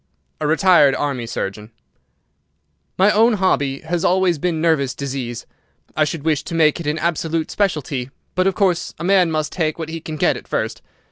"A 0.39 0.47
retired 0.47 0.95
Army 0.95 1.27
surgeon." 1.27 1.69
"My 2.97 3.11
own 3.11 3.33
hobby 3.33 3.81
has 3.81 4.03
always 4.03 4.39
been 4.39 4.59
nervous 4.59 4.95
disease. 4.95 5.45
I 5.95 6.05
should 6.05 6.23
wish 6.23 6.41
to 6.45 6.55
make 6.55 6.79
it 6.79 6.87
an 6.87 6.97
absolute 6.97 7.51
specialty, 7.51 8.09
but, 8.33 8.47
of 8.47 8.55
course, 8.55 8.95
a 8.97 9.03
man 9.03 9.29
must 9.29 9.51
take 9.51 9.77
what 9.77 9.89
he 9.89 10.01
can 10.01 10.15
get 10.17 10.35
at 10.37 10.47
first. 10.47 10.81